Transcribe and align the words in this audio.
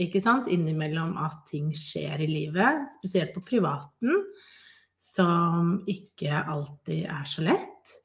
ikke 0.00 0.22
sant, 0.24 0.48
innimellom 0.50 1.16
at 1.20 1.42
ting 1.50 1.70
skjer 1.76 2.22
i 2.24 2.28
livet, 2.30 2.88
spesielt 2.98 3.34
på 3.36 3.42
privaten, 3.44 4.22
som 5.00 5.78
ikke 5.88 6.42
alltid 6.52 7.08
er 7.08 7.26
så 7.28 7.44
lett. 7.46 7.96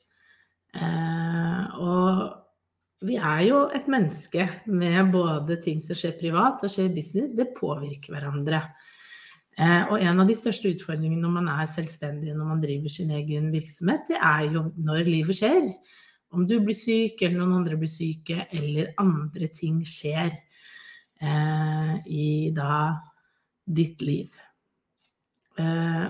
Eh, 0.76 1.80
og 1.80 3.06
vi 3.06 3.18
er 3.20 3.42
jo 3.48 3.66
et 3.76 3.88
menneske 3.92 4.48
med 4.72 5.12
både 5.14 5.60
ting 5.62 5.82
som 5.84 5.98
skjer 5.98 6.16
privat 6.20 6.64
og 6.64 6.72
skjer 6.72 6.90
i 6.90 6.96
business. 6.96 7.36
Det 7.36 7.54
påvirker 7.58 8.16
hverandre. 8.16 8.62
Eh, 9.56 9.84
og 9.92 10.00
en 10.00 10.24
av 10.24 10.28
de 10.28 10.36
største 10.36 10.72
utfordringene 10.74 11.22
når 11.24 11.36
man 11.38 11.52
er 11.54 11.70
selvstendig, 11.72 12.34
når 12.36 12.50
man 12.50 12.64
driver 12.64 12.92
sin 12.92 13.14
egen 13.16 13.52
virksomhet, 13.54 14.08
det 14.10 14.20
er 14.20 14.50
jo 14.52 14.66
når 14.76 15.08
livet 15.08 15.40
skjer. 15.40 15.70
Om 16.36 16.48
du 16.50 16.58
blir 16.60 16.76
syk, 16.76 17.22
eller 17.22 17.40
noen 17.40 17.62
andre 17.62 17.78
blir 17.80 17.92
syke, 17.92 18.48
eller 18.52 18.92
andre 19.00 19.48
ting 19.56 19.80
skjer 19.88 20.34
eh, 21.22 21.96
i 22.06 22.52
da 22.56 22.96
ditt 23.66 24.04
liv. 24.06 24.36
Eh, 25.60 26.06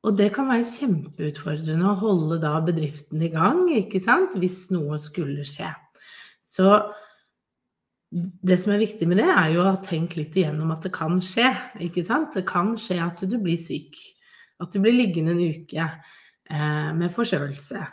og 0.00 0.16
det 0.16 0.30
kan 0.32 0.48
være 0.48 0.68
kjempeutfordrende 0.68 1.90
å 1.90 1.98
holde 2.00 2.40
da 2.40 2.54
bedriften 2.64 3.20
i 3.20 3.28
gang, 3.32 3.66
ikke 3.76 4.00
sant, 4.04 4.38
hvis 4.40 4.70
noe 4.72 4.96
skulle 5.00 5.44
skje. 5.44 5.68
Så 6.46 6.72
det 8.10 8.56
som 8.58 8.72
er 8.74 8.82
viktig 8.82 9.06
med 9.06 9.20
det, 9.20 9.28
er 9.28 9.52
jo 9.54 9.62
å 9.62 9.68
ha 9.68 9.76
tenkt 9.84 10.16
litt 10.18 10.34
igjennom 10.38 10.72
at 10.74 10.86
det 10.86 10.94
kan 10.96 11.20
skje. 11.22 11.52
ikke 11.86 12.02
sant? 12.06 12.32
Det 12.34 12.46
kan 12.48 12.72
skje 12.80 12.98
at 13.04 13.22
du 13.28 13.36
blir 13.38 13.60
syk. 13.60 14.00
At 14.60 14.72
du 14.74 14.80
blir 14.82 14.96
liggende 14.96 15.36
en 15.36 15.60
uke 15.60 15.84
eh, 15.84 16.90
med 16.96 17.12
forkjølelse. 17.14 17.84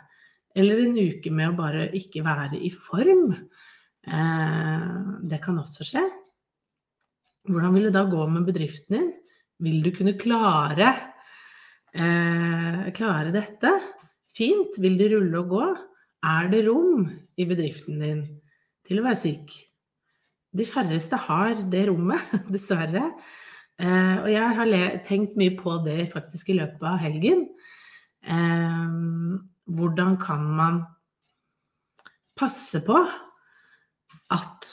Eller 0.58 0.82
en 0.82 0.96
uke 0.98 1.30
med 1.30 1.52
å 1.52 1.58
bare 1.60 1.86
ikke 1.96 2.24
være 2.26 2.58
i 2.58 2.72
form. 2.74 3.30
Eh, 4.08 4.88
det 5.30 5.38
kan 5.44 5.60
også 5.62 5.86
skje. 5.86 6.02
Hvordan 7.46 7.74
vil 7.76 7.88
det 7.88 7.94
da 7.94 8.04
gå 8.08 8.26
med 8.30 8.46
bedriften 8.48 8.96
din? 8.96 9.12
Vil 9.62 9.82
du 9.82 9.90
kunne 9.94 10.14
klare, 10.18 10.90
eh, 11.94 12.90
klare 12.94 13.32
dette? 13.34 13.70
Fint. 14.34 14.78
Vil 14.78 14.98
det 14.98 15.12
rulle 15.12 15.38
og 15.38 15.48
gå? 15.48 15.64
Er 16.24 16.48
det 16.50 16.66
rom 16.66 17.08
i 17.36 17.44
bedriften 17.44 17.98
din 17.98 18.22
til 18.86 19.00
å 19.00 19.06
være 19.06 19.22
syk? 19.22 19.54
De 20.54 20.64
færreste 20.64 21.16
har 21.16 21.62
det 21.70 21.88
rommet, 21.88 22.20
dessverre. 22.54 23.12
Eh, 23.78 24.16
og 24.22 24.30
jeg 24.32 24.56
har 24.58 25.00
tenkt 25.06 25.36
mye 25.38 25.54
på 25.58 25.78
det 25.84 26.10
faktisk 26.12 26.50
i 26.50 26.58
løpet 26.58 26.82
av 26.82 26.98
helgen. 27.02 27.46
Eh, 28.26 28.94
hvordan 29.68 30.16
kan 30.22 30.46
man 30.58 30.84
passe 32.38 32.80
på 32.86 32.98
at 34.30 34.70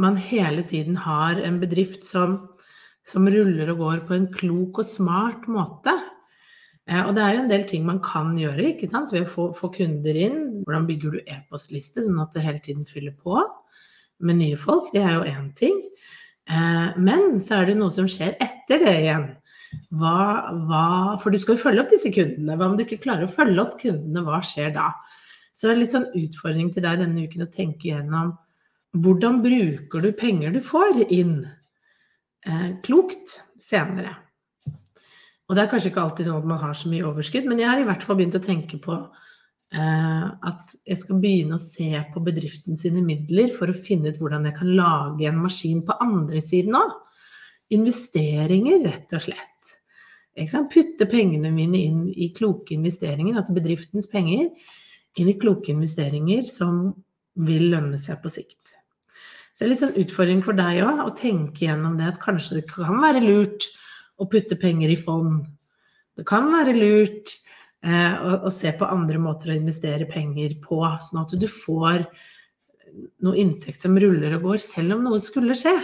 man 0.00 0.16
hele 0.16 0.64
tiden 0.66 0.96
har 1.04 1.40
en 1.42 1.60
bedrift 1.60 2.06
som, 2.08 2.38
som 3.04 3.28
ruller 3.28 3.74
og 3.74 3.82
går 3.82 4.04
på 4.08 4.16
en 4.16 4.28
klok 4.32 4.82
og 4.82 4.88
smart 4.88 5.48
måte? 5.50 5.94
Eh, 6.88 7.02
og 7.02 7.14
det 7.16 7.24
er 7.24 7.36
jo 7.36 7.42
en 7.44 7.50
del 7.52 7.66
ting 7.68 7.84
man 7.86 8.00
kan 8.04 8.32
gjøre 8.38 8.72
ikke 8.72 8.90
sant? 8.90 9.12
ved 9.14 9.26
å 9.26 9.32
få, 9.32 9.48
få 9.56 9.72
kunder 9.74 10.16
inn. 10.18 10.40
Hvordan 10.62 10.88
bygger 10.88 11.16
du 11.16 11.20
e-postliste 11.26 12.04
sånn 12.06 12.22
at 12.22 12.32
det 12.36 12.46
hele 12.46 12.64
tiden 12.64 12.88
fyller 12.88 13.14
på? 13.18 13.40
med 14.22 14.38
nye 14.38 14.58
folk, 14.58 14.90
det 14.94 15.02
er 15.02 15.14
jo 15.16 15.28
én 15.28 15.50
ting. 15.58 15.78
Eh, 16.50 16.98
men 16.98 17.38
så 17.42 17.60
er 17.60 17.70
det 17.70 17.78
noe 17.78 17.92
som 17.94 18.08
skjer 18.10 18.36
etter 18.42 18.82
det 18.82 18.94
igjen. 19.02 19.28
Hva, 19.96 20.16
hva, 20.68 20.86
for 21.22 21.32
du 21.32 21.40
skal 21.40 21.56
jo 21.56 21.62
følge 21.62 21.84
opp 21.84 21.92
disse 21.92 22.12
kundene. 22.12 22.56
Hva 22.58 22.68
om 22.68 22.76
du 22.76 22.84
ikke 22.84 23.00
klarer 23.02 23.26
å 23.26 23.32
følge 23.32 23.62
opp 23.62 23.78
kundene, 23.80 24.24
hva 24.26 24.42
skjer 24.44 24.72
da? 24.74 24.90
Så 25.52 25.68
det 25.68 25.74
er 25.74 25.82
litt 25.82 25.94
sånn 25.96 26.10
utfordring 26.16 26.70
til 26.72 26.84
deg 26.84 27.00
denne 27.02 27.26
uken 27.26 27.46
å 27.46 27.52
tenke 27.52 27.90
gjennom 27.90 28.34
hvordan 28.92 29.40
bruker 29.44 30.04
du 30.04 30.12
penger 30.16 30.52
du 30.52 30.60
får 30.64 31.04
inn 31.08 31.38
eh, 32.46 32.70
klokt 32.84 33.38
senere. 33.60 34.18
Og 35.48 35.56
det 35.56 35.64
er 35.64 35.70
kanskje 35.72 35.92
ikke 35.92 36.04
alltid 36.04 36.28
sånn 36.28 36.42
at 36.42 36.48
man 36.48 36.60
har 36.60 36.76
så 36.76 36.90
mye 36.92 37.06
overskudd, 37.08 37.48
men 37.48 37.60
jeg 37.60 37.68
har 37.68 37.80
i 37.80 37.86
hvert 37.88 38.04
fall 38.06 38.18
begynt 38.20 38.38
å 38.38 38.44
tenke 38.44 38.78
på 38.80 38.98
Eh, 39.72 40.24
at 40.44 40.74
jeg 40.84 40.98
skal 41.00 41.20
begynne 41.20 41.56
å 41.56 41.62
se 41.62 41.88
på 42.12 42.20
bedriften 42.24 42.76
sine 42.76 43.00
midler 43.04 43.54
for 43.56 43.72
å 43.72 43.76
finne 43.76 44.10
ut 44.12 44.18
hvordan 44.20 44.44
jeg 44.50 44.56
kan 44.58 44.72
lage 44.76 45.30
en 45.30 45.38
maskin 45.40 45.80
på 45.86 45.96
andre 46.04 46.42
siden 46.44 46.76
òg. 46.76 46.92
Investeringer, 47.72 48.82
rett 48.84 49.14
og 49.16 49.24
slett. 49.24 49.48
Putte 50.72 51.08
pengene 51.08 51.48
mine 51.52 51.80
inn 51.80 52.04
i 52.12 52.28
kloke 52.36 52.74
investeringer, 52.76 53.38
altså 53.38 53.56
bedriftens 53.56 54.10
penger, 54.12 54.50
inn 55.16 55.32
i 55.32 55.38
kloke 55.40 55.72
investeringer 55.72 56.44
som 56.48 56.84
vil 57.40 57.70
lønne 57.72 58.00
seg 58.00 58.20
på 58.20 58.32
sikt. 58.32 58.76
Så 59.52 59.62
det 59.62 59.66
er 59.66 59.72
litt 59.72 59.82
sånn 59.82 60.00
utfordring 60.00 60.42
for 60.44 60.56
deg 60.56 60.80
òg 60.86 61.04
å 61.04 61.14
tenke 61.16 61.66
gjennom 61.66 61.98
det 61.98 62.08
at 62.08 62.20
kanskje 62.22 62.60
det 62.60 62.66
kan 62.70 62.96
være 63.02 63.20
lurt 63.24 63.68
å 64.20 64.28
putte 64.30 64.56
penger 64.60 64.92
i 64.92 64.98
fond. 64.98 65.44
Det 66.16 66.24
kan 66.28 66.48
være 66.52 66.76
lurt 66.76 67.36
Eh, 67.82 68.14
å, 68.14 68.36
å, 68.46 68.50
se 68.54 68.70
på 68.78 68.86
andre 68.86 69.18
måter 69.18 69.50
å 69.50 69.56
investere 69.58 70.06
penger 70.06 70.54
på, 70.62 70.78
sånn 71.02 71.24
at 71.24 71.32
du 71.34 71.48
får 71.50 72.04
noe 73.26 73.40
inntekt 73.40 73.82
som 73.82 73.96
ruller 73.98 74.36
og 74.36 74.46
går, 74.46 74.60
selv 74.62 74.96
om 74.96 75.08
noe 75.08 75.18
skulle 75.22 75.56
skje. 75.58 75.74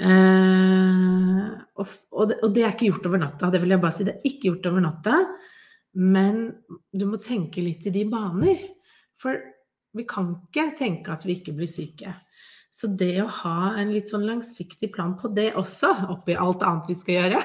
Eh, 0.00 1.44
og, 1.76 1.84
og, 1.84 2.24
det, 2.30 2.38
og, 2.40 2.48
det, 2.56 2.64
er 2.64 2.72
ikke 2.72 2.88
gjort 2.88 3.10
over 3.10 3.20
natta. 3.20 3.52
Det 3.52 3.60
vil 3.60 3.76
jeg 3.76 3.84
bare 3.84 3.98
si. 3.98 4.08
Det 4.08 4.16
er 4.16 4.30
ikke 4.32 4.48
gjort 4.48 4.70
over 4.72 4.86
natta. 4.86 5.20
Men 6.00 6.42
du 6.96 7.04
må 7.10 7.20
tenke 7.20 7.64
litt 7.64 7.90
i 7.90 7.92
de 7.92 8.06
baner. 8.08 8.64
For 9.20 9.36
vi 9.96 10.06
kan 10.08 10.34
ikke 10.38 10.70
tenke 10.78 11.12
at 11.14 11.26
vi 11.26 11.38
ikke 11.38 11.54
blir 11.56 11.70
syke. 11.70 12.14
Så 12.70 12.86
det 12.94 13.16
å 13.18 13.30
ha 13.40 13.72
en 13.80 13.90
litt 13.90 14.12
sånn 14.12 14.28
langsiktig 14.28 14.92
plan 14.94 15.16
på 15.18 15.32
det 15.34 15.50
også, 15.58 15.90
oppi 16.14 16.36
alt 16.38 16.62
annet 16.62 16.92
vi 16.92 16.94
skal 17.00 17.16
gjøre 17.16 17.40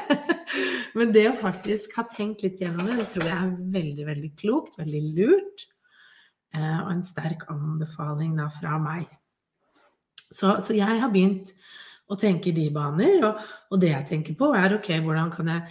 Men 0.99 1.09
det 1.15 1.23
å 1.31 1.37
faktisk 1.39 1.95
ha 1.97 2.05
tenkt 2.07 2.45
litt 2.45 2.61
gjennom 2.61 2.85
det, 2.85 2.99
det 3.01 3.07
tror 3.11 3.25
jeg 3.27 3.35
er 3.35 3.55
veldig, 3.73 4.05
veldig 4.07 4.29
klokt, 4.39 4.77
veldig 4.79 5.01
lurt. 5.17 5.65
Eh, 6.55 6.77
og 6.85 6.91
en 6.93 7.03
sterk 7.03 7.43
anbefaling 7.51 8.37
da 8.37 8.45
fra 8.53 8.77
meg. 8.79 9.09
Så, 10.29 10.53
så, 10.63 10.71
jeg 10.77 11.01
har 11.01 11.11
begynt 11.11 11.51
å 12.07 12.15
tenke 12.19 12.51
i 12.51 12.55
de 12.55 12.69
baner, 12.71 13.17
og, 13.27 13.43
og, 13.71 13.81
det 13.81 13.91
jeg 13.91 14.09
tenker 14.13 14.39
på, 14.39 14.53
er 14.55 14.77
ok, 14.77 14.93
hvordan 15.03 15.33
kan 15.33 15.51
jeg 15.51 15.67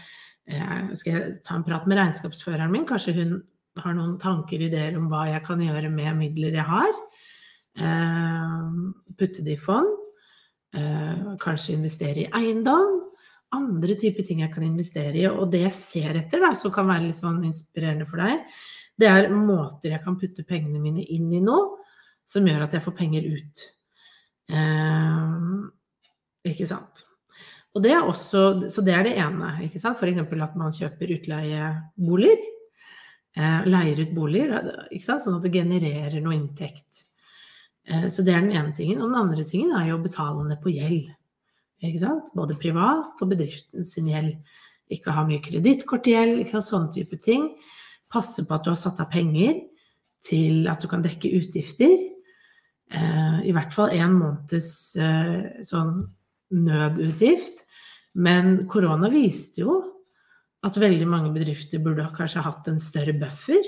eh, 0.50 0.92
Skal 0.98 1.16
jeg 1.16 1.40
ta 1.46 1.56
en 1.56 1.64
prat 1.64 1.88
med 1.88 2.02
regnskapsføreren 2.02 2.72
min? 2.74 2.84
Kanskje 2.88 3.16
hun 3.22 3.34
har 3.82 3.94
noen 3.96 4.18
tanker, 4.22 4.62
ideer 4.62 4.96
om 4.98 5.08
hva 5.10 5.26
jeg 5.32 5.42
kan 5.46 5.62
gjøre 5.62 5.90
med 5.92 6.18
midler 6.18 6.58
jeg 6.60 6.66
har? 6.68 6.92
Eh, 7.74 8.68
putte 9.18 9.44
det 9.46 9.56
i 9.56 9.60
fond. 9.60 9.90
Eh, 10.74 11.34
kanskje 11.42 11.74
investere 11.74 12.24
i 12.24 12.30
eiendom. 12.38 13.00
Andre 13.54 13.96
typer 13.98 14.26
ting 14.26 14.42
jeg 14.42 14.52
kan 14.54 14.66
investere 14.66 15.18
i. 15.18 15.26
Og 15.30 15.50
det 15.52 15.64
jeg 15.66 15.76
ser 15.78 16.18
etter, 16.18 16.42
da, 16.42 16.52
som 16.58 16.74
kan 16.74 16.88
være 16.90 17.08
litt 17.08 17.20
sånn 17.20 17.42
inspirerende 17.46 18.06
for 18.10 18.22
deg, 18.22 18.44
det 18.98 19.10
er 19.10 19.32
måter 19.34 19.94
jeg 19.94 20.02
kan 20.04 20.18
putte 20.18 20.46
pengene 20.46 20.82
mine 20.82 21.02
inn 21.10 21.32
i 21.34 21.42
nå, 21.42 21.58
som 22.26 22.46
gjør 22.46 22.66
at 22.66 22.76
jeg 22.76 22.84
får 22.84 22.94
penger 22.98 23.26
ut. 23.26 23.64
Eh, 24.54 25.34
ikke 26.50 26.68
sant. 26.70 27.04
Og 27.74 27.82
det 27.82 27.90
er 27.90 28.06
også, 28.06 28.70
så 28.70 28.82
det 28.86 28.94
er 28.94 29.06
det 29.06 29.16
ene. 29.18 29.56
ikke 29.66 29.80
sant? 29.82 29.98
F.eks. 29.98 30.20
at 30.22 30.58
man 30.58 30.74
kjøper 30.74 31.14
utleieboliger. 31.16 32.50
Eh, 33.34 33.64
leier 33.66 33.98
ut 33.98 34.12
boliger, 34.14 34.68
sånn 35.02 35.40
at 35.40 35.42
det 35.42 35.50
genererer 35.56 36.22
noe 36.22 36.36
inntekt. 36.36 37.00
Eh, 37.88 38.06
så 38.06 38.22
det 38.22 38.30
er 38.30 38.44
den 38.44 38.54
ene 38.54 38.74
tingen. 38.76 39.00
Og 39.02 39.10
den 39.10 39.18
andre 39.18 39.46
tingen 39.48 39.72
er 39.74 39.88
jo 39.88 39.96
å 39.98 40.04
betale 40.04 40.44
ned 40.46 40.60
på 40.62 40.74
gjeld. 40.74 41.10
Både 42.38 42.56
privat 42.56 43.18
og 43.20 43.32
bedriften 43.32 43.84
sin 43.84 44.12
gjeld. 44.12 44.36
ikke 44.92 45.14
ha 45.16 45.22
mye 45.24 45.40
kredittkortgjeld, 45.40 46.42
ikke 46.42 46.58
ha 46.58 46.60
sånne 46.62 46.92
type 46.92 47.16
ting. 47.18 47.48
Passe 48.12 48.44
på 48.44 48.54
at 48.54 48.66
du 48.66 48.68
har 48.70 48.76
satt 48.76 49.00
av 49.00 49.08
penger 49.10 49.62
til 50.22 50.68
at 50.68 50.84
du 50.84 50.86
kan 50.86 51.02
dekke 51.02 51.32
utgifter. 51.40 51.94
Eh, 52.92 53.38
I 53.48 53.52
hvert 53.56 53.72
fall 53.72 53.90
en 53.96 54.18
måneds 54.20 54.94
sånn 55.66 56.04
nødutgift. 56.52 57.64
Men 58.14 58.68
korona 58.68 59.08
viste 59.10 59.64
jo 59.64 59.93
at 60.64 60.80
veldig 60.80 61.06
mange 61.08 61.32
bedrifter 61.34 61.82
burde 61.82 62.06
kanskje 62.16 62.44
hatt 62.44 62.68
en 62.70 62.80
større 62.80 63.14
buffer. 63.20 63.64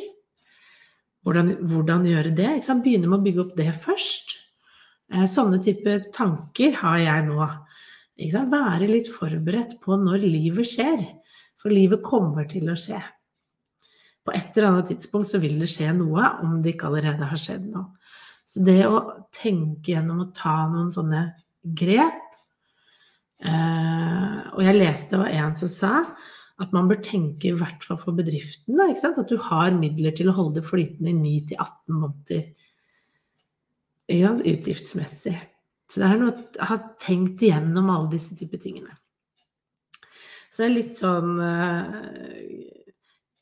Hvordan, 1.27 1.57
hvordan 1.67 2.07
gjøre 2.07 2.33
det? 2.39 2.53
Begynne 2.85 3.11
med 3.11 3.19
å 3.19 3.25
bygge 3.25 3.43
opp 3.43 3.57
det 3.59 3.73
først. 3.83 4.37
Eh, 5.13 5.27
sånne 5.31 5.59
type 5.63 5.99
tanker 6.15 6.79
har 6.81 7.01
jeg 7.03 7.27
nå. 7.29 7.49
Være 8.53 8.89
litt 8.89 9.11
forberedt 9.13 9.77
på 9.83 9.99
når 10.01 10.25
livet 10.25 10.71
skjer. 10.71 11.03
For 11.61 11.73
livet 11.73 12.05
kommer 12.05 12.49
til 12.49 12.71
å 12.73 12.79
skje. 12.79 13.01
På 14.27 14.35
et 14.35 14.57
eller 14.57 14.73
annet 14.73 14.91
tidspunkt 14.91 15.31
så 15.31 15.39
vil 15.43 15.59
det 15.61 15.69
skje 15.71 15.93
noe, 15.95 16.25
om 16.43 16.59
det 16.63 16.75
ikke 16.75 16.89
allerede 16.89 17.29
har 17.31 17.41
skjedd 17.41 17.69
noe. 17.71 17.93
Så 18.47 18.63
det 18.67 18.81
å 18.87 19.03
tenke 19.35 19.93
gjennom 19.93 20.23
å 20.23 20.31
ta 20.35 20.69
noen 20.71 20.93
sånne 20.95 21.21
grep 21.67 22.21
eh, 23.43 24.37
Og 24.55 24.61
jeg 24.63 24.77
leste 24.77 25.19
hva 25.19 25.27
en 25.35 25.57
som 25.59 25.73
sa 25.73 25.93
at 26.63 26.73
man 26.73 26.89
bør 26.89 27.01
tenke, 27.05 27.51
i 27.51 27.57
hvert 27.57 27.85
fall 27.85 27.99
for 28.01 28.17
bedriften, 28.17 28.79
da, 28.79 28.89
at 28.89 29.29
du 29.29 29.37
har 29.49 29.75
midler 29.77 30.15
til 30.17 30.31
å 30.31 30.37
holde 30.39 30.63
det 30.63 30.69
flytende 30.69 31.13
i 31.13 31.43
9-18 31.53 31.99
måneder. 32.01 32.47
Ja, 34.17 34.33
utgiftsmessig. 34.33 35.37
Så 35.87 36.01
det 36.03 36.09
er 36.09 36.21
noe 36.21 36.33
å 36.33 36.69
ha 36.71 36.79
tenkt 37.03 37.45
igjennom 37.45 37.91
alle 37.93 38.11
disse 38.15 38.37
typer 38.39 38.61
tingene. 38.63 38.95
Så 40.51 40.63
det 40.63 40.67
er 40.67 40.75
litt 40.75 40.97
sånn 40.97 41.35
eh, 41.45 41.97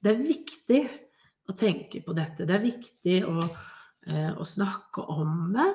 Det 0.03 0.11
er 0.11 0.25
viktig 0.25 0.81
å 1.49 1.55
tenke 1.57 2.01
på 2.05 2.17
dette. 2.17 2.49
Det 2.49 2.57
er 2.57 2.65
viktig 2.65 3.19
å, 3.29 3.37
eh, 4.09 4.33
å 4.35 4.45
snakke 4.49 5.05
om 5.15 5.55
det. 5.55 5.69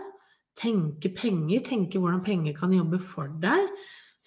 Tenke 0.59 1.13
penger, 1.15 1.63
tenke 1.63 2.01
hvordan 2.01 2.25
penger 2.25 2.57
kan 2.57 2.73
jobbe 2.75 2.99
for 3.01 3.31
deg. 3.41 3.71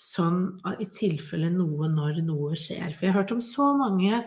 Sånn 0.03 0.45
i 0.83 0.89
tilfelle 0.91 1.51
noe 1.53 1.89
når 1.93 2.23
noe 2.27 2.57
skjer. 2.59 2.91
For 2.91 3.07
jeg 3.07 3.15
har 3.15 3.23
hørt 3.23 3.35
om 3.37 3.43
så 3.45 3.69
mange 3.79 4.19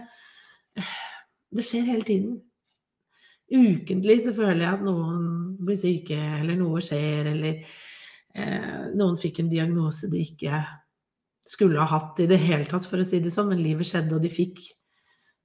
Det 1.55 1.63
skjer 1.63 1.85
hele 1.87 2.03
tiden. 2.07 2.37
Ukentlig 3.45 4.17
så 4.25 4.33
føler 4.35 4.63
jeg 4.63 4.73
at 4.73 4.83
noen 4.83 5.27
blir 5.61 5.77
syke, 5.79 6.17
eller 6.39 6.57
noe 6.59 6.81
skjer, 6.83 7.29
eller 7.31 7.59
eh, 8.35 8.81
noen 8.97 9.19
fikk 9.21 9.43
en 9.43 9.51
diagnose 9.51 10.09
de 10.11 10.23
ikke 10.25 10.63
skulle 11.45 11.79
ha 11.79 11.85
hatt 11.85 12.19
i 12.23 12.27
det 12.27 12.41
hele 12.41 12.65
tatt, 12.67 12.87
for 12.89 12.99
å 12.99 13.05
si 13.07 13.21
det 13.23 13.31
sånn, 13.31 13.51
men 13.53 13.61
livet 13.61 13.87
skjedde, 13.87 14.17
og 14.17 14.25
de 14.25 14.33
fikk 14.33 14.63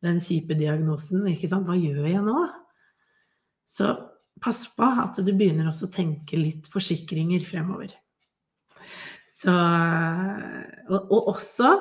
den 0.03 0.21
kjipe 0.25 0.57
diagnosen. 0.59 1.27
Ikke 1.29 1.51
sant? 1.51 1.69
Hva 1.69 1.77
gjør 1.77 2.09
jeg 2.09 2.25
nå? 2.25 2.39
Så 3.69 3.93
pass 4.43 4.65
på 4.75 4.87
at 5.05 5.21
du 5.21 5.35
begynner 5.35 5.69
også 5.71 5.91
å 5.91 5.95
tenke 5.95 6.41
litt 6.41 6.67
forsikringer 6.73 7.45
fremover. 7.47 7.93
Så, 9.41 9.53
og, 10.91 11.01
og 11.01 11.31
også 11.33 11.73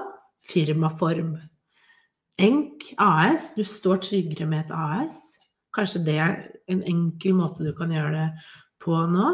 firmaform. 0.47 1.33
Enk 2.39 2.94
AS. 3.03 3.53
Du 3.57 3.65
står 3.67 4.00
tryggere 4.06 4.47
med 4.47 4.67
et 4.67 4.75
AS. 4.75 5.17
Kanskje 5.75 6.03
det 6.07 6.17
er 6.23 6.38
en 6.71 6.83
enkel 6.88 7.35
måte 7.38 7.65
du 7.65 7.73
kan 7.77 7.91
gjøre 7.94 8.13
det 8.15 8.27
på 8.81 8.95
nå. 9.11 9.33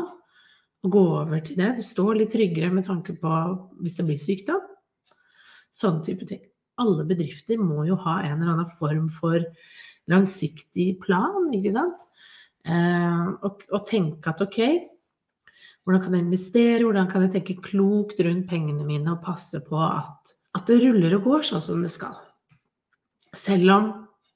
Å 0.85 0.91
gå 0.91 1.03
over 1.19 1.41
til 1.45 1.59
det. 1.61 1.75
Du 1.77 1.85
står 1.85 2.17
litt 2.19 2.33
tryggere 2.33 2.71
med 2.73 2.87
tanke 2.87 3.15
på 3.21 3.35
hvis 3.81 3.97
det 3.99 4.07
blir 4.09 4.21
sykdom. 4.21 4.63
Sånne 5.75 6.05
type 6.05 6.27
ting. 6.29 6.41
Alle 6.81 7.05
bedrifter 7.07 7.61
må 7.61 7.85
jo 7.87 7.97
ha 8.07 8.19
en 8.23 8.39
eller 8.39 8.55
annen 8.55 8.73
form 8.79 9.05
for 9.11 9.43
langsiktig 10.11 10.95
plan, 11.01 11.47
ikke 11.55 11.73
sant? 11.75 12.03
Eh, 12.65 13.25
og, 13.45 13.63
og 13.71 13.85
tenke 13.87 14.33
at 14.33 14.41
ok, 14.45 14.59
hvordan 15.85 16.01
kan 16.01 16.15
jeg 16.17 16.25
investere? 16.25 16.81
Hvordan 16.81 17.09
kan 17.11 17.25
jeg 17.25 17.35
tenke 17.35 17.61
klokt 17.61 18.21
rundt 18.25 18.47
pengene 18.49 18.85
mine 18.87 19.13
og 19.13 19.21
passe 19.25 19.61
på 19.61 19.77
at, 19.77 20.33
at 20.57 20.65
det 20.65 20.79
ruller 20.81 21.13
og 21.19 21.27
går 21.29 21.45
sånn 21.45 21.61
som 21.61 21.83
det 21.85 21.91
skal? 21.93 22.17
Selv 23.35 23.69
om 23.75 23.91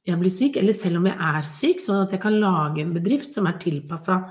jeg 0.05 0.19
blir 0.21 0.33
syk, 0.33 0.59
eller 0.61 0.77
selv 0.77 0.99
om 0.99 1.07
jeg 1.09 1.17
er 1.31 1.49
syk, 1.49 1.81
sånn 1.81 2.03
at 2.03 2.13
jeg 2.13 2.21
kan 2.21 2.37
lage 2.37 2.83
en 2.83 2.93
bedrift 2.93 3.33
som 3.33 3.49
er 3.49 3.57
tilpassa 3.61 4.21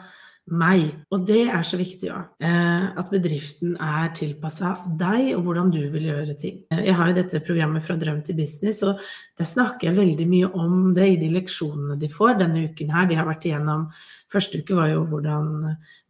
meg. 0.50 0.90
Og 1.12 1.24
det 1.28 1.44
er 1.48 1.64
så 1.66 1.78
viktig 1.80 2.10
òg. 2.12 2.28
Eh, 2.44 2.84
at 3.00 3.10
bedriften 3.12 3.74
er 3.82 4.12
tilpassa 4.16 4.74
deg 5.00 5.32
og 5.36 5.44
hvordan 5.46 5.72
du 5.74 5.80
vil 5.92 6.08
gjøre 6.08 6.36
ting. 6.40 6.60
Eh, 6.72 6.84
jeg 6.88 6.96
har 6.98 7.10
jo 7.10 7.16
dette 7.18 7.42
programmet 7.46 7.84
Fra 7.84 7.96
drøm 7.96 8.22
til 8.24 8.36
business, 8.38 8.82
og 8.82 9.00
der 9.38 9.48
snakker 9.48 9.88
jeg 9.88 9.98
veldig 9.98 10.28
mye 10.28 10.50
om 10.52 10.94
det 10.96 11.06
i 11.12 11.20
de 11.20 11.30
leksjonene 11.36 11.98
de 12.00 12.10
får 12.12 12.40
denne 12.42 12.64
uken 12.70 12.90
her. 12.94 13.06
De 13.10 13.18
har 13.18 13.28
vært 13.28 13.48
igjennom 13.48 13.88
Første 14.28 14.60
uke 14.60 14.76
var 14.76 14.90
jo 14.92 15.06
hvordan 15.08 15.46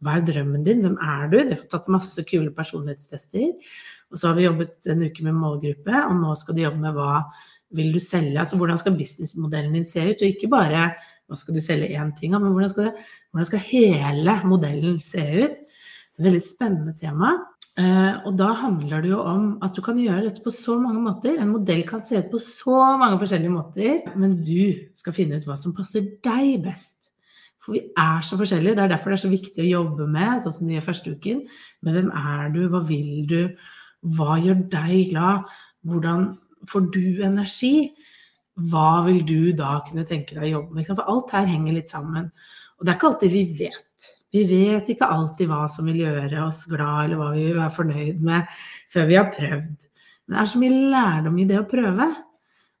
Hva 0.03 0.17
er 0.17 0.25
drømmen 0.27 0.65
din? 0.67 0.81
Hvem 0.83 0.97
er 0.99 1.29
du? 1.31 1.37
De 1.37 1.53
har 1.53 1.61
fått 1.61 1.71
tatt 1.75 1.93
masse 1.93 2.25
kule 2.27 2.51
personlighetstester. 2.55 3.53
Og 4.11 4.19
så 4.19 4.27
har 4.27 4.35
vi 4.35 4.47
jobbet 4.47 4.89
en 4.91 5.05
uke 5.05 5.23
med 5.23 5.37
målgruppe, 5.37 6.03
og 6.09 6.17
nå 6.17 6.33
skal 6.39 6.57
de 6.57 6.65
jobbe 6.65 6.81
med 6.81 6.97
hva 6.97 7.21
vil 7.77 7.91
du 7.93 7.99
selge? 8.01 8.39
Altså 8.41 8.57
hvordan 8.57 8.79
skal 8.81 8.97
businessmodellen 8.97 9.75
din 9.77 9.85
se 9.87 10.01
ut? 10.01 10.23
Og 10.23 10.31
ikke 10.33 10.49
bare 10.51 10.89
hva 11.29 11.37
skal 11.37 11.55
du 11.55 11.61
selge 11.63 11.91
én 11.93 12.11
ting 12.17 12.33
av, 12.33 12.43
men 12.43 12.55
hvordan 12.55 12.73
skal, 12.73 12.89
det, 12.89 13.07
hvordan 13.29 13.49
skal, 13.51 13.63
hele 13.69 14.35
modellen 14.49 14.99
se 15.03 15.23
ut? 15.45 15.63
Et 16.19 16.25
veldig 16.25 16.43
spennende 16.43 16.95
tema. 16.99 17.35
Uh, 17.79 18.25
og 18.27 18.33
da 18.35 18.49
handler 18.59 19.05
det 19.05 19.11
jo 19.13 19.21
om 19.23 19.43
at 19.63 19.77
du 19.77 19.79
kan 19.85 19.99
gjøre 20.01 20.25
dette 20.25 20.43
på 20.43 20.51
så 20.51 20.75
mange 20.81 20.99
måter. 21.05 21.37
En 21.39 21.53
modell 21.53 21.85
kan 21.87 22.01
se 22.03 22.19
ut 22.19 22.31
på 22.33 22.41
så 22.43 22.81
mange 22.99 23.21
forskjellige 23.21 23.53
måter, 23.53 24.01
men 24.19 24.33
du 24.43 24.89
skal 24.97 25.15
finne 25.15 25.39
ut 25.39 25.47
hva 25.47 25.55
som 25.59 25.75
passer 25.77 26.09
deg 26.25 26.57
best. 26.65 26.97
For 27.63 27.77
vi 27.77 27.85
er 27.93 28.25
så 28.25 28.39
forskjellige. 28.39 28.75
Det 28.75 28.83
er 28.83 28.91
derfor 28.95 29.13
det 29.13 29.19
er 29.19 29.23
så 29.23 29.31
viktig 29.31 29.63
å 29.63 29.69
jobbe 29.69 30.09
med, 30.11 30.41
sånn 30.43 30.55
som 30.57 30.67
vi 30.67 30.75
gjør 30.75 30.89
første 30.89 31.15
uken. 31.15 31.41
Men 31.85 31.95
hvem 31.95 32.11
er 32.19 32.51
du, 32.55 32.61
hva 32.73 32.83
vil 32.89 33.09
du, 33.29 33.39
hva 34.17 34.39
gjør 34.41 34.63
deg 34.73 35.13
glad, 35.13 35.49
hvordan 35.87 36.31
får 36.67 36.87
du 36.95 37.23
energi? 37.23 37.73
Hva 38.71 39.01
vil 39.05 39.21
du 39.27 39.51
da 39.57 39.79
kunne 39.87 40.05
tenke 40.07 40.35
deg 40.35 40.49
å 40.49 40.53
jobbe 40.57 40.77
med? 40.77 40.87
For 40.89 41.11
alt 41.11 41.35
her 41.35 41.47
henger 41.49 41.77
litt 41.77 41.91
sammen. 41.91 42.31
Og 42.77 42.85
det 42.85 42.91
er 42.91 42.99
ikke 42.99 43.11
alltid 43.11 43.33
vi 43.33 43.43
vet. 43.59 44.09
Vi 44.29 44.43
vet 44.45 44.89
ikke 44.93 45.09
alltid 45.09 45.49
hva 45.49 45.63
som 45.71 45.87
vil 45.89 46.03
gjøre 46.03 46.43
oss 46.45 46.65
glad, 46.69 47.07
eller 47.07 47.19
hva 47.19 47.29
vi 47.33 47.45
vil 47.47 47.57
være 47.57 47.75
fornøyd 47.75 48.25
med, 48.25 48.57
før 48.93 49.07
vi 49.09 49.17
har 49.17 49.31
prøvd. 49.33 49.87
Men 50.27 50.35
det 50.35 50.41
er 50.41 50.51
så 50.51 50.61
mye 50.61 50.81
lærdom 50.93 51.39
i 51.41 51.47
det 51.49 51.61
å 51.61 51.69
prøve. 51.69 52.09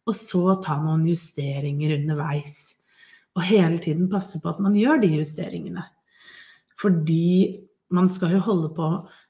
Og 0.09 0.17
så 0.17 0.43
ta 0.63 0.75
noen 0.81 1.07
justeringer 1.09 1.95
underveis. 1.97 2.57
Og 3.37 3.45
hele 3.45 3.79
tiden 3.81 4.09
passe 4.11 4.41
på 4.41 4.51
at 4.51 4.61
man 4.61 4.77
gjør 4.77 5.01
de 5.01 5.09
justeringene. 5.17 5.85
Fordi 6.79 7.59
man 7.95 8.09
skal 8.11 8.35
jo 8.37 8.43
holde 8.45 8.69
på 8.75 8.89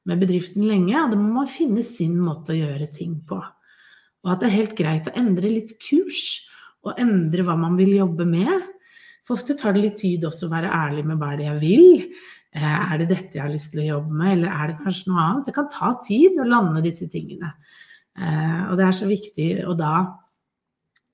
med 0.09 0.19
bedriften 0.21 0.65
lenge, 0.67 0.95
og 1.00 1.13
da 1.13 1.19
må 1.19 1.41
man 1.41 1.50
finne 1.50 1.83
sin 1.85 2.17
måte 2.19 2.53
å 2.53 2.59
gjøre 2.59 2.89
ting 2.91 3.19
på. 3.27 3.39
Og 4.25 4.33
at 4.33 4.41
det 4.41 4.49
er 4.49 4.57
helt 4.57 4.75
greit 4.77 5.07
å 5.07 5.15
endre 5.19 5.51
litt 5.51 5.75
kurs, 5.83 6.45
og 6.88 6.99
endre 6.99 7.43
hva 7.43 7.55
man 7.59 7.75
vil 7.79 7.91
jobbe 7.97 8.25
med. 8.27 8.67
For 9.27 9.38
ofte 9.38 9.55
tar 9.59 9.75
det 9.75 9.83
litt 9.83 9.99
tid 9.99 10.25
også 10.27 10.47
å 10.47 10.53
være 10.53 10.71
ærlig 10.73 11.05
med 11.07 11.19
hva 11.19 11.33
det 11.35 11.45
er 11.45 11.53
jeg 11.53 11.61
vil. 11.63 12.05
Eh, 12.55 12.63
er 12.65 13.01
det 13.01 13.09
dette 13.11 13.38
jeg 13.38 13.43
har 13.43 13.51
lyst 13.51 13.73
til 13.73 13.83
å 13.83 13.89
jobbe 13.91 14.15
med, 14.15 14.31
eller 14.38 14.55
er 14.55 14.71
det 14.71 14.79
kanskje 14.83 15.11
noe 15.11 15.25
annet? 15.25 15.49
Det 15.49 15.55
kan 15.57 15.69
ta 15.71 15.91
tid 16.05 16.39
å 16.39 16.47
lande 16.47 16.83
disse 16.85 17.07
tingene. 17.11 17.51
Eh, 18.17 18.61
og 18.69 18.79
det 18.79 18.88
er 18.88 18.97
så 18.97 19.09
viktig 19.09 19.49
å 19.69 19.75
da 19.77 19.93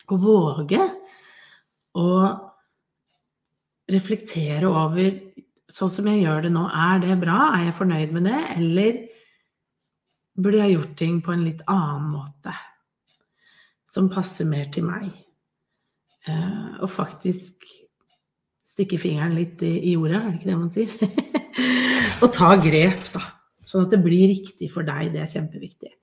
å 0.06 0.20
våge 0.22 0.82
å 1.98 2.10
reflektere 3.92 4.70
over 4.70 5.10
sånn 5.72 5.92
som 5.92 6.08
jeg 6.10 6.24
gjør 6.24 6.46
det 6.46 6.54
nå, 6.54 6.64
er 6.70 7.02
det 7.04 7.18
bra? 7.22 7.40
Er 7.58 7.68
jeg 7.68 7.78
fornøyd 7.80 8.16
med 8.16 8.30
det? 8.30 8.40
Eller 8.56 9.02
burde 10.38 10.62
jeg 10.62 10.76
gjort 10.76 10.96
ting 11.00 11.20
på 11.26 11.34
en 11.34 11.46
litt 11.46 11.66
annen 11.72 12.08
måte? 12.14 12.54
Som 13.96 14.12
passer 14.12 14.48
mer 14.50 14.68
til 14.74 14.88
meg. 14.88 15.10
Eh, 16.28 16.72
og 16.82 16.90
faktisk 16.92 17.68
stikke 18.66 19.00
fingeren 19.00 19.36
litt 19.38 19.62
i, 19.64 19.72
i 19.92 19.94
jorda, 19.96 20.20
er 20.20 20.32
det 20.34 20.40
ikke 20.40 20.50
det 20.50 20.58
man 20.60 20.74
sier? 20.74 20.96
og 22.24 22.32
ta 22.36 22.56
grep, 22.60 23.06
da. 23.14 23.24
Sånn 23.66 23.86
at 23.88 23.94
det 23.96 24.02
blir 24.04 24.28
riktig 24.30 24.68
for 24.74 24.86
deg. 24.86 25.14
Det 25.14 25.24
er 25.24 25.32
kjempeviktig. 25.32 25.94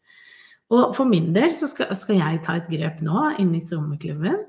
Og 0.73 0.95
for 0.97 1.07
min 1.09 1.31
del 1.35 1.53
så 1.55 1.69
skal, 1.71 1.93
skal 1.99 2.19
jeg 2.19 2.41
ta 2.47 2.57
et 2.59 2.71
grep 2.71 3.03
nå 3.05 3.35
inne 3.43 3.61
i 3.61 3.67
sommerklubben. 3.67 4.41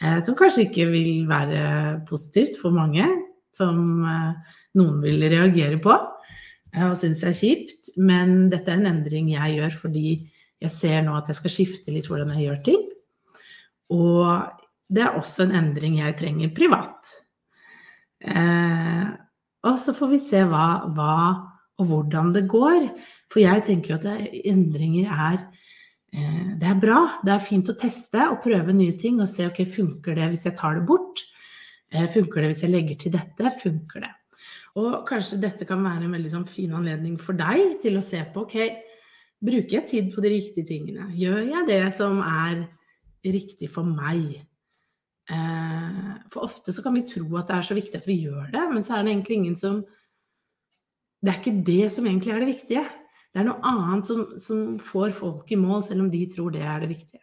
eh, 0.00 0.18
som 0.24 0.38
kanskje 0.38 0.66
ikke 0.70 0.88
vil 0.90 1.28
være 1.28 2.02
positivt 2.08 2.56
for 2.62 2.74
mange. 2.74 3.04
Som 3.52 4.06
eh, 4.08 4.56
noen 4.80 5.02
vil 5.04 5.28
reagere 5.28 5.76
på 5.82 5.92
og 6.72 6.94
synes 6.96 7.20
er 7.28 7.36
kjipt. 7.36 7.92
Men 8.00 8.48
dette 8.48 8.72
er 8.72 8.80
en 8.80 8.88
endring 8.94 9.28
jeg 9.34 9.58
gjør 9.58 9.74
fordi 9.82 10.06
jeg 10.62 10.72
ser 10.74 11.00
nå 11.04 11.16
at 11.18 11.30
jeg 11.30 11.40
skal 11.40 11.54
skifte 11.56 11.94
litt 11.94 12.08
hvordan 12.10 12.32
jeg 12.36 12.46
gjør 12.48 12.60
ting. 12.68 12.84
Og 13.92 14.26
det 14.92 15.04
er 15.04 15.18
også 15.18 15.46
en 15.46 15.56
endring 15.58 15.98
jeg 16.00 16.18
trenger 16.20 16.54
privat. 16.56 17.14
Eh, 18.22 19.08
og 19.66 19.78
så 19.78 19.94
får 19.96 20.12
vi 20.12 20.20
se 20.22 20.42
hva, 20.48 20.66
hva, 20.94 21.16
og 21.80 21.88
hvordan 21.90 22.32
det 22.36 22.46
går. 22.50 22.86
For 23.32 23.42
jeg 23.42 23.66
tenker 23.66 23.94
jo 23.94 24.00
at 24.00 24.06
det, 24.08 24.44
endringer 24.52 25.10
er 25.12 25.42
Eh, 26.12 26.56
det 26.60 26.68
er 26.68 26.80
bra. 26.80 26.98
Det 27.24 27.32
er 27.32 27.44
fint 27.44 27.70
å 27.72 27.78
teste 27.78 28.26
og 28.28 28.42
prøve 28.44 28.74
nye 28.76 28.92
ting 28.98 29.20
og 29.22 29.30
se 29.32 29.46
ok, 29.48 29.62
funker 29.64 30.18
det 30.18 30.28
hvis 30.32 30.44
jeg 30.48 30.58
tar 30.58 30.76
det 30.78 30.86
bort. 30.88 31.24
Eh, 31.92 32.08
funker 32.12 32.44
det 32.44 32.52
hvis 32.52 32.64
jeg 32.66 32.74
legger 32.74 32.98
til 33.00 33.14
dette? 33.16 33.52
Funker 33.62 34.04
det? 34.04 34.12
Og 34.80 35.02
kanskje 35.08 35.40
dette 35.40 35.68
kan 35.68 35.82
være 35.84 36.06
en 36.06 36.16
veldig 36.16 36.32
sånn 36.32 36.48
fin 36.48 36.72
anledning 36.76 37.18
for 37.20 37.36
deg 37.36 37.78
til 37.80 37.98
å 37.98 38.04
se 38.04 38.20
på 38.32 38.44
ok, 38.46 38.56
bruker 39.42 39.78
jeg 39.78 39.88
tid 39.90 40.14
på 40.14 40.22
de 40.24 40.32
riktige 40.36 40.68
tingene? 40.68 41.10
Gjør 41.18 41.42
jeg 41.48 41.68
det 41.68 41.82
som 41.98 42.20
er 42.22 42.64
riktig 43.26 43.68
for 43.72 43.86
meg? 43.86 44.42
Eh, 45.30 46.12
for 46.32 46.46
ofte 46.48 46.74
så 46.74 46.82
kan 46.84 46.96
vi 46.98 47.06
tro 47.06 47.26
at 47.38 47.50
det 47.50 47.56
er 47.56 47.66
så 47.68 47.76
viktig 47.78 48.00
at 48.00 48.08
vi 48.08 48.20
gjør 48.24 48.50
det, 48.54 48.62
men 48.72 48.86
så 48.86 48.96
er 48.96 49.04
det 49.04 49.14
egentlig 49.14 49.38
ingen 49.40 49.58
som 49.58 49.82
Det 51.22 51.30
er 51.30 51.38
ikke 51.38 51.62
det 51.62 51.92
som 51.94 52.06
egentlig 52.06 52.32
er 52.34 52.40
det 52.42 52.48
viktige. 52.48 52.80
Det 53.30 53.38
er 53.38 53.44
noe 53.46 53.62
annet 53.62 54.08
som, 54.08 54.24
som 54.34 54.72
får 54.82 55.12
folk 55.14 55.52
i 55.54 55.58
mål, 55.60 55.84
selv 55.86 56.02
om 56.02 56.08
de 56.10 56.22
tror 56.26 56.50
det 56.50 56.64
er 56.66 56.82
det 56.82 56.88
viktige. 56.90 57.22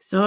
Så 0.00 0.22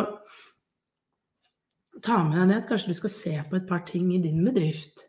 ta 2.05 2.19
med 2.21 2.37
deg 2.37 2.51
det 2.51 2.59
at 2.61 2.69
kanskje 2.69 2.93
du 2.93 2.99
skal 2.99 3.13
se 3.15 3.33
på 3.49 3.57
et 3.57 3.65
par 3.65 3.81
ting 3.89 4.11
i 4.13 4.21
din 4.21 4.43
bedrift. 4.45 5.07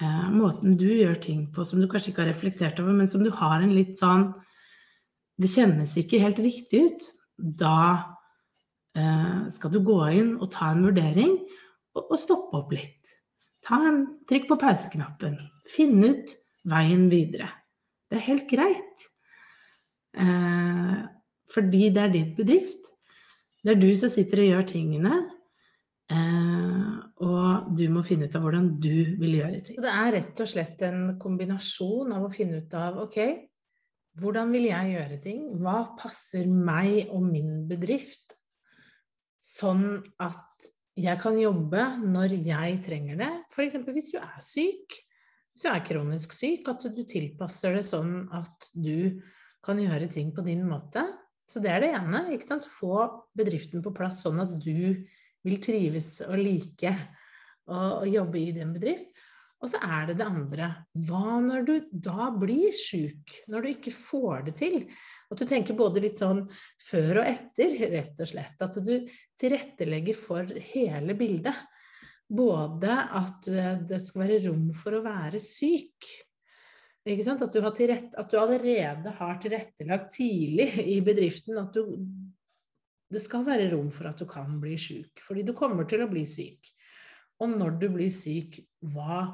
Eh, 0.00 0.30
måten 0.32 0.78
du 0.80 0.88
gjør 0.88 1.20
ting 1.20 1.44
på 1.52 1.66
som 1.68 1.82
du 1.82 1.86
kanskje 1.92 2.14
ikke 2.14 2.24
har 2.24 2.32
reflektert 2.32 2.80
over, 2.80 2.96
men 2.96 3.10
som 3.10 3.22
du 3.22 3.30
har 3.36 3.60
en 3.60 3.76
litt 3.76 4.00
sånn 4.00 4.30
Det 5.40 5.50
kjennes 5.50 5.96
ikke 5.98 6.22
helt 6.22 6.38
riktig 6.42 6.84
ut. 6.86 7.08
Da 7.34 8.14
Eh, 8.94 9.48
skal 9.50 9.72
du 9.74 9.80
gå 9.82 9.98
inn 10.14 10.36
og 10.38 10.52
ta 10.54 10.70
en 10.70 10.84
vurdering 10.86 11.34
og, 11.34 12.02
og 12.04 12.18
stoppe 12.20 12.60
opp 12.60 12.74
litt. 12.76 13.10
Ta 13.64 13.80
en 13.88 14.04
Trykk 14.28 14.46
på 14.52 14.58
pauseknappen. 14.60 15.38
Finn 15.70 15.98
ut 16.04 16.34
veien 16.70 17.08
videre. 17.10 17.48
Det 18.08 18.20
er 18.20 18.26
helt 18.28 18.46
greit. 18.50 19.06
Eh, 20.14 20.98
fordi 21.50 21.88
det 21.94 22.04
er 22.04 22.12
din 22.12 22.34
bedrift. 22.36 22.92
Det 23.64 23.74
er 23.74 23.80
du 23.80 23.90
som 23.98 24.12
sitter 24.12 24.44
og 24.44 24.50
gjør 24.52 24.68
tingene. 24.70 25.18
Eh, 26.12 26.94
og 27.24 27.74
du 27.74 27.86
må 27.90 28.04
finne 28.06 28.28
ut 28.28 28.36
av 28.36 28.44
hvordan 28.44 28.68
du 28.78 29.16
vil 29.18 29.40
gjøre 29.40 29.64
ting. 29.64 29.80
Det 29.82 29.90
er 29.90 30.14
rett 30.20 30.44
og 30.44 30.50
slett 30.50 30.86
en 30.86 31.16
kombinasjon 31.18 32.14
av 32.14 32.28
å 32.28 32.32
finne 32.32 32.62
ut 32.62 32.78
av 32.78 33.00
ok, 33.08 33.18
hvordan 34.20 34.52
vil 34.54 34.68
jeg 34.68 34.94
gjøre 34.94 35.18
ting? 35.22 35.44
Hva 35.58 35.78
passer 35.98 36.46
meg 36.46 37.10
og 37.10 37.24
min 37.26 37.64
bedrift 37.70 38.36
sånn 39.44 39.98
at 40.22 40.70
jeg 40.94 41.18
kan 41.20 41.36
jobbe 41.40 41.82
når 42.04 42.36
jeg 42.46 42.78
trenger 42.84 43.18
det. 43.18 43.30
F.eks. 43.50 43.80
hvis 43.82 44.12
du 44.14 44.20
er 44.20 44.38
syk, 44.42 44.94
hvis 45.54 45.66
du 45.66 45.70
er 45.72 45.82
kronisk 45.86 46.34
syk, 46.36 46.70
at 46.70 46.86
du 46.94 47.02
tilpasser 47.08 47.74
det 47.78 47.84
sånn 47.86 48.28
at 48.34 48.70
du 48.74 49.20
kan 49.64 49.80
gjøre 49.80 50.08
ting 50.12 50.30
på 50.34 50.44
din 50.46 50.62
måte. 50.68 51.02
Så 51.50 51.60
det 51.62 51.72
er 51.72 51.84
det 51.84 51.92
ene. 51.96 52.24
ikke 52.34 52.46
sant? 52.46 52.68
Få 52.68 53.04
bedriften 53.36 53.82
på 53.84 53.92
plass 53.94 54.22
sånn 54.24 54.40
at 54.42 54.54
du 54.62 55.04
vil 55.44 55.60
trives 55.62 56.16
og 56.24 56.38
like 56.40 56.94
å 57.70 58.04
jobbe 58.08 58.40
i 58.40 58.52
din 58.56 58.72
bedrift. 58.74 59.10
Og 59.64 59.70
så 59.72 59.78
er 59.80 60.10
det 60.10 60.18
det 60.20 60.26
andre. 60.28 60.66
Hva 61.08 61.38
når 61.40 61.62
du 61.64 61.74
da 62.04 62.28
blir 62.36 62.68
sjuk? 62.76 63.32
Når 63.48 63.64
du 63.64 63.68
ikke 63.70 63.92
får 63.96 64.42
det 64.50 64.52
til? 64.60 64.82
At 65.32 65.40
du 65.40 65.46
tenker 65.48 65.78
både 65.78 66.02
litt 66.04 66.20
sånn 66.20 66.42
før 66.84 67.22
og 67.22 67.30
etter, 67.30 67.78
rett 67.94 68.20
og 68.20 68.28
slett. 68.28 68.60
At 68.60 68.76
du 68.84 69.08
tilrettelegger 69.40 70.18
for 70.18 70.52
hele 70.74 71.16
bildet. 71.16 71.64
Både 72.28 72.92
at 73.16 73.48
det 73.88 74.02
skal 74.04 74.26
være 74.26 74.42
rom 74.50 74.68
for 74.76 74.98
å 74.98 75.02
være 75.06 75.40
syk. 75.40 76.12
Ikke 77.08 77.24
sant? 77.24 77.46
At 77.48 77.56
du, 77.56 77.64
tilrett, 77.76 78.12
at 78.20 78.28
du 78.28 78.36
allerede 78.40 79.16
har 79.16 79.40
tilrettelagt 79.40 80.12
tidlig 80.18 80.68
i 80.84 81.00
bedriften 81.04 81.56
at 81.60 81.72
du, 81.72 81.96
det 83.12 83.24
skal 83.24 83.48
være 83.48 83.70
rom 83.72 83.88
for 83.92 84.12
at 84.12 84.20
du 84.20 84.28
kan 84.28 84.60
bli 84.60 84.76
syk. 84.80 85.24
Fordi 85.24 85.44
du 85.48 85.56
kommer 85.56 85.88
til 85.88 86.04
å 86.04 86.12
bli 86.12 86.28
syk. 86.28 86.68
Og 87.40 87.56
når 87.56 87.80
du 87.80 87.88
blir 87.96 88.12
syk, 88.14 88.60
hva 88.92 89.24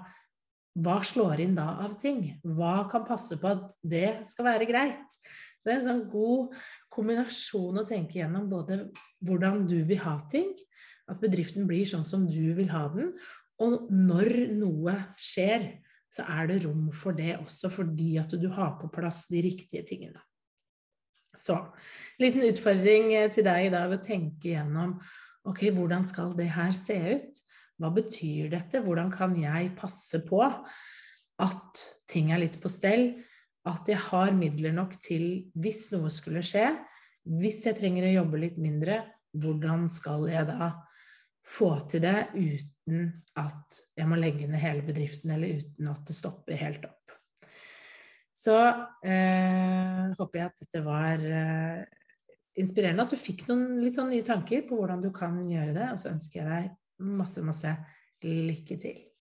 hva 0.78 1.00
slår 1.04 1.42
inn 1.42 1.56
da 1.58 1.66
av 1.84 1.96
ting? 1.98 2.22
Hva 2.46 2.84
kan 2.90 3.06
passe 3.06 3.38
på 3.40 3.50
at 3.50 3.74
det 3.82 4.20
skal 4.30 4.46
være 4.52 4.68
greit? 4.70 5.18
Så 5.60 5.68
det 5.68 5.72
er 5.72 5.80
en 5.80 5.88
sånn 5.88 6.06
god 6.12 6.54
kombinasjon 6.92 7.82
å 7.82 7.86
tenke 7.88 8.20
gjennom 8.20 8.46
både 8.50 8.84
hvordan 9.26 9.66
du 9.68 9.80
vil 9.86 10.00
ha 10.06 10.16
ting, 10.30 10.54
at 11.10 11.20
bedriften 11.20 11.66
blir 11.68 11.88
sånn 11.88 12.06
som 12.06 12.24
du 12.28 12.54
vil 12.56 12.70
ha 12.72 12.86
den, 12.94 13.12
og 13.60 13.90
når 13.92 14.30
noe 14.56 14.94
skjer, 15.20 15.66
så 16.10 16.24
er 16.32 16.48
det 16.50 16.62
rom 16.64 16.88
for 16.96 17.14
det 17.14 17.36
også 17.36 17.70
fordi 17.70 18.14
at 18.18 18.32
du 18.40 18.48
har 18.54 18.78
på 18.80 18.88
plass 18.94 19.26
de 19.30 19.42
riktige 19.44 19.84
tingene. 19.86 20.22
Så 21.36 21.54
liten 22.18 22.42
utfordring 22.48 23.12
til 23.34 23.46
deg 23.46 23.68
i 23.68 23.74
dag 23.74 23.92
å 23.94 24.00
tenke 24.02 24.54
gjennom 24.56 24.96
ok, 25.46 25.68
hvordan 25.76 26.08
skal 26.08 26.32
det 26.36 26.48
her 26.56 26.72
se 26.74 26.96
ut? 27.14 27.44
Hva 27.80 27.90
betyr 27.96 28.50
dette? 28.52 28.82
Hvordan 28.84 29.08
kan 29.12 29.32
jeg 29.40 29.72
passe 29.78 30.20
på 30.26 30.42
at 30.44 31.84
ting 32.10 32.32
er 32.34 32.42
litt 32.42 32.58
på 32.60 32.68
stell? 32.72 33.14
At 33.68 33.88
jeg 33.88 34.00
har 34.10 34.32
midler 34.37 34.75
nok 34.76 34.99
til 35.00 35.50
hvis 35.60 35.87
noe 35.94 36.12
skulle 36.12 36.44
skje, 36.44 36.66
hvis 37.40 37.62
jeg 37.66 37.76
trenger 37.78 38.08
å 38.08 38.14
jobbe 38.20 38.40
litt 38.40 38.60
mindre, 38.60 39.02
hvordan 39.37 39.88
skal 39.92 40.26
jeg 40.28 40.49
da 40.49 40.72
få 41.46 41.72
til 41.88 42.04
det 42.04 42.30
uten 42.34 43.06
at 43.40 43.80
jeg 43.96 44.08
må 44.10 44.18
legge 44.18 44.49
ned 44.49 44.60
hele 44.60 44.84
bedriften, 44.84 45.32
eller 45.32 45.60
uten 45.60 45.90
at 45.92 46.02
det 46.08 46.16
stopper 46.16 46.60
helt 46.60 46.84
opp? 46.88 47.14
Så 48.40 48.56
eh, 49.04 50.04
håper 50.16 50.40
jeg 50.40 50.49
at 50.49 50.62
dette 50.64 50.84
var 50.84 51.20
eh, 51.20 51.82
inspirerende, 52.60 53.04
at 53.04 53.12
du 53.12 53.20
fikk 53.20 53.44
noen 53.49 53.80
litt 53.82 53.96
sånn 53.96 54.08
nye 54.12 54.25
tanker 54.26 54.64
på 54.68 54.78
hvordan 54.80 55.02
du 55.04 55.10
kan 55.16 55.37
gjøre 55.44 55.75
det. 55.76 55.88
Og 55.92 56.00
så 56.00 56.12
ønsker 56.14 56.40
jeg 56.40 56.49
deg 56.49 56.70
masse, 57.00 57.42
masse 57.42 57.76
lykke 58.23 58.76
til. 58.76 59.09